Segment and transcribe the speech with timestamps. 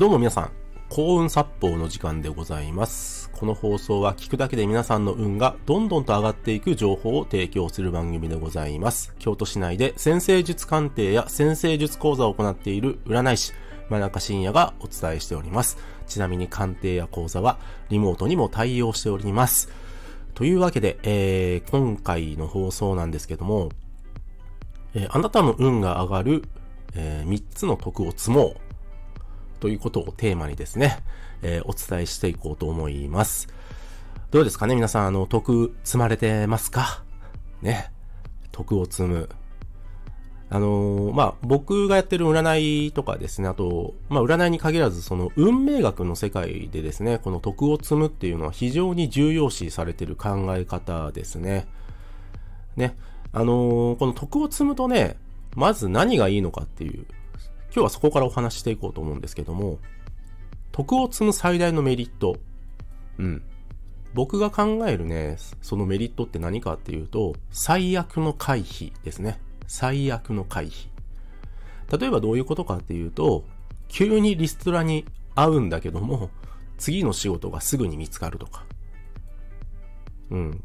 [0.00, 0.50] どうも皆さん、
[0.88, 3.28] 幸運殺法の時間でございます。
[3.34, 9.14] この放送は聞くだけで皆さんの運がどんどんと上がっていく情報を提供する番組でございます。
[9.18, 13.52] 京都市内で先生術鑑定や先生術講座を行っている占い師、
[13.90, 15.76] 真中信也がお伝えしております。
[16.06, 17.58] ちなみに鑑定や講座は
[17.90, 19.68] リモートにも対応しております。
[20.32, 23.68] というわけで、えー、今回の放送なんですけども、
[24.94, 26.44] えーあなたの運が上がる、
[26.94, 28.69] え3つの徳を積もう
[29.60, 30.98] ということをテーマにですね、
[31.42, 33.48] えーお伝えしていこうと思います。
[34.30, 34.74] どうですかね？
[34.74, 37.02] 皆さん、あの、徳積まれてますか？
[37.62, 37.90] ね？
[38.52, 39.28] 徳を積む。
[40.52, 51.68] あのーまあ、僕がやってる占いとかですね、あと、まあ、占いに限らず、その、運命学の世界でですね、この徳を積むっていうのは非常に重要視されてる考え方ですね。
[52.76, 52.96] ね？
[53.32, 55.16] あのーこの徳を積むとね、
[55.54, 57.06] まず何がいいのかっていう、
[57.72, 59.78] 今日はそこからお話ししていこうと思うんですけども、
[60.72, 62.36] 徳を積む最大のメリット。
[63.18, 63.42] うん。
[64.12, 69.40] 僕が考えるね、そのメリットって何かっていうと、最悪の回避ですね。
[69.68, 70.88] 最悪の回避。
[71.96, 73.44] 例えばどういうことかっていうと、
[73.88, 75.04] 急にリストラに
[75.36, 76.30] 会うんだけども、
[76.76, 78.64] 次の仕事がすぐに見つかるとか。
[80.30, 80.64] うん。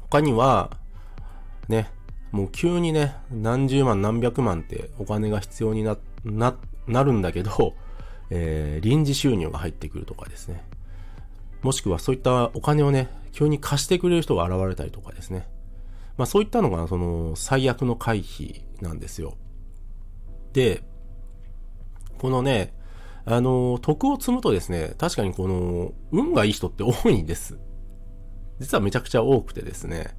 [0.00, 0.70] 他には、
[1.68, 1.90] ね、
[2.32, 7.74] もう急にね、何十万何百万ってお金が必要にな、な、なるんだけど、
[8.30, 10.62] えー臨時収入が入ってくるとかですね。
[11.62, 15.48] もしくはそういったお金をね、急に貸してくれる人が現れたりとかですね。
[16.16, 19.34] まあそういったのがその最悪の回避なんですよ。
[20.52, 20.82] で、
[22.18, 22.74] このね、
[23.24, 27.58] あの、徳を積むとですね、確かにこの、運がいい人って多いんです。
[28.58, 30.16] 実はめちゃくちゃ多くてですね。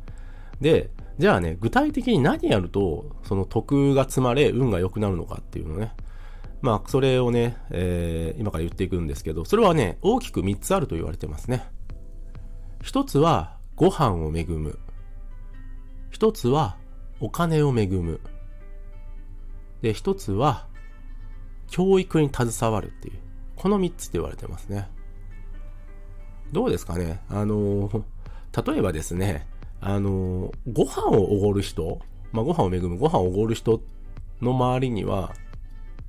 [0.62, 5.92] で、じゃあね、具体的に何やると、その徳が積まれ、運が良くなるのかっていうのね。
[6.62, 11.68] まあ、それをね、えー今から言っていくんですけど、それはね、大きく3つあると言われてますね。
[12.82, 14.80] 一つは、ご飯を恵む。
[16.10, 16.78] 一つは、
[17.20, 18.22] お金を恵む。
[19.82, 20.68] で、一つは、
[21.68, 23.20] 教育に携わるっていう。
[23.58, 24.90] この3つって言われてますね。
[26.54, 27.20] どうですかね？
[27.28, 28.04] あのー
[28.66, 29.48] 例えばですね、
[29.82, 32.00] あのご飯をおごる人、
[32.32, 33.82] まあ、ご飯を恵む、ご飯をおごる人
[34.42, 35.34] の周りには、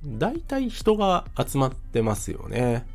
[0.04, 2.86] 大体人が集まってますよね。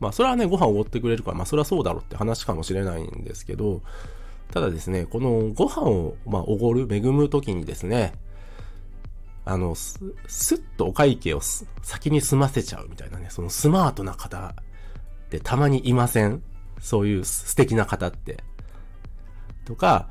[0.00, 3.82] まあ、それはね、ご飯をおごってくれるから、まあ、それはそうだろうって話かもしれないんですけど、
[4.50, 8.12] ただですね、このご飯を、まあ、おごる、恵むときにですね、
[9.44, 11.40] あの、す、すっとお会計を
[11.82, 16.42] 先に済ませちゃうみたいなね、そのスマートな方ってたまにいません？
[16.80, 18.44] そういう素敵な方って。
[19.64, 20.08] とか、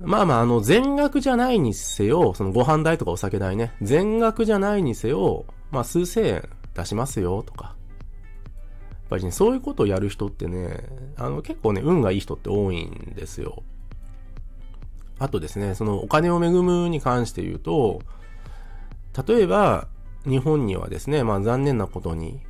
[0.00, 7.64] まあまあ、あの、全額じゃないにせよ、そのご飯代とかお酒代ね、全額じゃないにせよ、まあ数千円出しますよとか。
[7.64, 7.74] やっ
[9.10, 10.84] ぱりね、そういうことをやる人ってね、
[11.16, 13.62] あの、結構ね、運がいい人って多いんですよ。
[15.18, 18.00] あとですね、そのお金を恵むに関して言うと、
[19.26, 19.88] 例えば、
[20.26, 22.40] 日本にはですね、まあ残念なことに、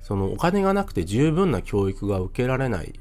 [0.00, 2.98] そのお金がなくて十分な教育が受けられない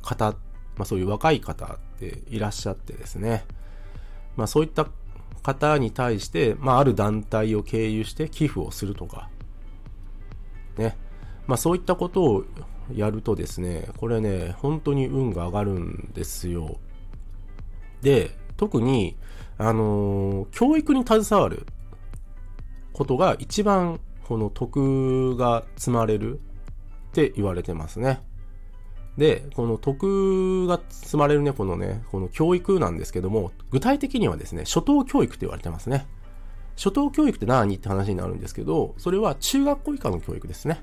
[0.00, 0.36] 方、
[0.76, 3.44] まあそういう若い方っていらっしゃってですね、
[4.36, 4.86] まあそういった
[5.42, 9.28] 方に対して、まあある団体を経由して寄付をするとか、
[10.76, 10.96] ね、
[11.46, 12.44] まあそういったことを
[12.94, 16.78] やるとですね、これね、本当に運が上がるんですよ。
[18.02, 19.16] で、特に、
[19.58, 21.66] あのー教育に携わる
[22.92, 28.22] ことが一番この徳が積まれるって言われてますね。
[29.20, 36.06] で、この徳が積まれるね、このね、この教育なんですけども、具体的にはですね、初等教育って言われてますね。
[36.74, 40.82] 初等教育って何って話になるんですけど、それは中学校以下の教育ですね。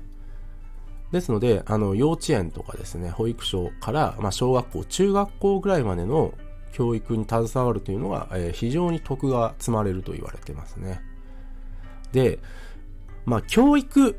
[1.10, 6.32] ですので、あの、幼稚園とかですね、保育所から、まあ、小学校、中学校ぐらいまでの
[6.70, 11.00] 教育に携わるというのが、えー非常に徳が積まれると言われてますね。
[12.12, 12.38] で、
[13.26, 14.16] まあ、教育、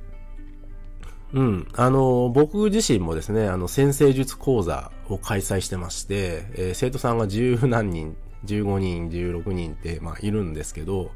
[1.34, 8.16] うん、あの、僕自身もですね、あの、先生術講座を開催してまして、えー生徒さんが十何人、
[8.46, 11.12] 15人、16人って、まあ、いるんですけど、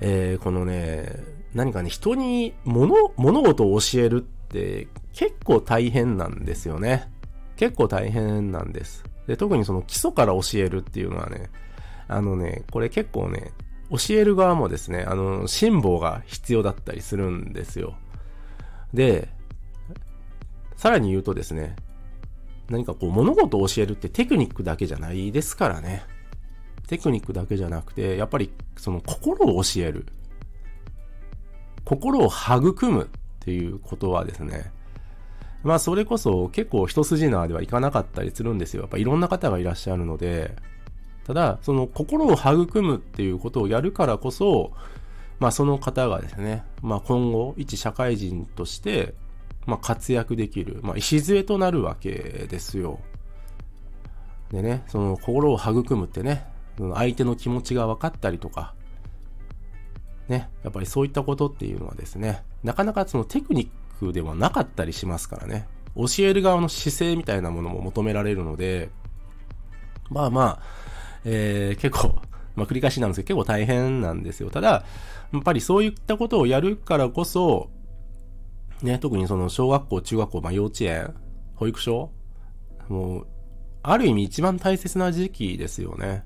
[0.00, 1.12] えーこのね、
[1.54, 7.08] 何かね、人に物、物事を教えるって結構大変なんですよね。
[7.56, 9.04] 結構大変なんです。
[9.26, 11.50] で、特にその基礎から教えるっていうのはね、
[12.08, 13.52] あのね、これ結構ね、
[13.90, 17.94] 教える側もですね、あの、辛抱が必要だったりするんですよ。
[18.96, 19.28] で、
[20.74, 21.76] さらに言うとですね、
[22.68, 26.02] 何かこう物事を教えるってテクニックだけじゃないですからね。
[26.88, 30.06] テクニックだけじゃなくて、やっぱりその心を教える。
[31.84, 33.06] 心を育むっ
[33.40, 34.72] ていうことはですね、
[35.62, 38.82] まあそれこそ結構一筋縄ではいかなかったりするんですよ。
[38.82, 40.56] やっぱいろんな方がいらっしゃるので、
[41.24, 44.72] ただ、その心を育むっていうことをやるからこそ、
[45.38, 49.14] まあその方がですね、まあ今後、一社会人として、
[49.66, 53.00] まあ活躍できる、まあ礎となるわけですよ。
[54.50, 56.46] でね、その心を育むってね、
[56.94, 58.74] 相手の気持ちが分かったりとか、
[60.28, 68.90] ね、やっぱりそういったことっていうのはですね、なかなかそのテクニックではなかったりしますからね、教える側の姿勢みたいなものも求められるので、
[70.10, 70.62] まあまあ、
[71.24, 72.16] えー、結構、
[72.56, 74.50] まあ繰り返しなんですけど結構大変なんですよ。
[74.50, 74.84] ただ、
[75.32, 77.70] やっぱりそういったことをやるからこそ、
[78.82, 81.14] ね、特にその小学校、中学校、まあ幼稚園、
[81.54, 82.10] 保育所、
[82.88, 83.26] もう、
[83.82, 86.24] ある意味一番大切な時期ですよね。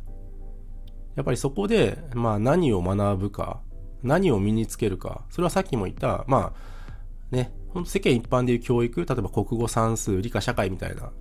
[1.17, 3.61] やっぱりそこで、まあ何を学ぶか、
[4.03, 11.13] 何を身につけるか、それはさっきも言った、まあ、ね、ほんと世間一般でいう教育、例えば国語算数、理科社会みたいな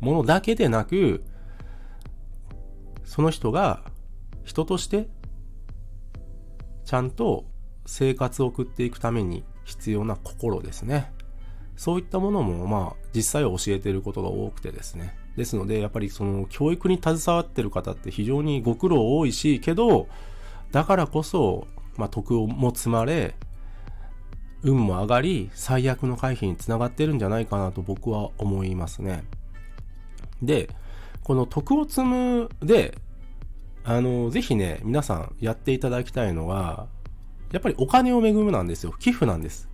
[0.00, 1.24] ものだけでなく、
[3.04, 3.82] その人が
[4.50, 5.06] 人として
[6.84, 7.44] ちゃんと
[7.86, 11.12] 生活を送っていくために必要な心ですね。
[11.76, 15.16] そういったものも、まあ、実際は教えてることが多くてですね。
[15.36, 20.08] ですので、やっぱりその教育に携わってる方って非常にご苦労多いし、けど、
[20.72, 23.36] だからこそ、まあ、徳も積まれ、
[24.62, 29.22] 運も上がり、最悪の回避につながってるんじゃないかなと僕は思いますね。
[30.42, 30.68] で、
[31.22, 32.98] この徳を積むで、
[33.84, 36.86] あの、ぜひね、皆さんやっていただきたいのは、
[37.52, 38.94] やっぱりお金を恵むなんですよ。
[38.98, 39.68] 寄付なんです。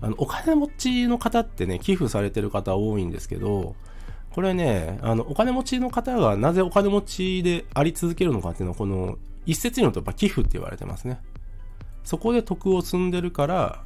[0.00, 3.76] あの、お金持ちの方ってね、寄付されてる方多いんですけど、
[4.30, 11.20] これね、あの、お金持ちの方がなぜお金持ちであり続けるのかっていうのは、この、一説によるとやっぱ寄付って言われてますね。
[12.04, 13.82] そこで徳を積んでるから、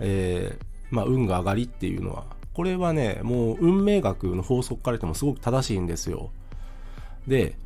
[0.00, 2.24] えー、まあ、運が上がりっていうのは、
[2.54, 6.30] これはね、もう運命学の法則から言ってもすごく正しいんですよ。
[7.26, 7.56] で、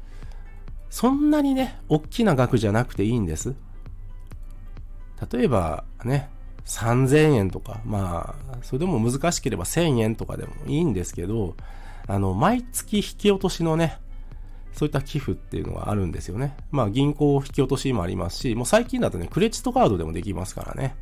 [0.96, 3.54] そんなにね、大きな額じゃなくていいんです。
[5.30, 6.30] 例えばね、
[6.64, 11.54] 3000円とか、まあ、それでも難しければ1000円とかでもいいんですけど、
[12.06, 13.98] あの、毎月引き落としのね、
[14.72, 16.56] そういった寄付っていうのがあるんですよね。
[16.70, 20.96] まあ銀行引き落としもありますし、もう最近だとね、クレジットカードでもできますからね。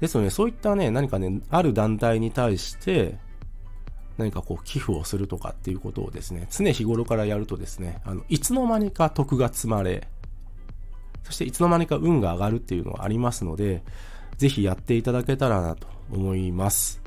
[0.00, 3.18] ですので、そういったね、何かね、ある団体に対して、
[4.20, 10.06] 何かこう寄付をするとかっていうことをですね、常日頃からやるとですね、あの、いつの間にか徳が積まれ、
[11.24, 13.82] そしていつの間にか運が上がるっていうのがありますので、
[14.36, 17.02] ぜひやっていただけたらなと思います。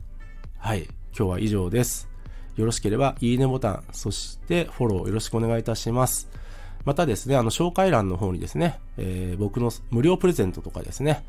[0.57, 0.83] はい。
[1.17, 2.09] 今日は以上です。
[2.55, 6.29] よろしければ、いいねボタン、そしてフォローよろしくお願いいたします。
[6.85, 11.23] またですね、あの、紹介欄の方にですね、えー、僕の無料プレゼントとかですね、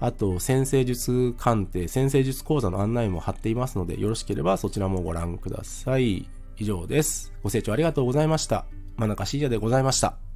[0.00, 6.26] あと、先生術鑑定、先生術講座の案内も貼っていますので、よろしければそちらもご覧ください。
[6.56, 7.32] 以上です。
[7.42, 8.64] ご清聴ありがとうございました。
[8.96, 10.29] 真中信也でございました。